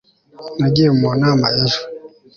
[0.59, 1.81] nagiye mu nama ejo